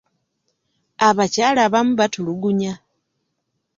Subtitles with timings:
[1.07, 2.73] Abakyala abamu batulugunya.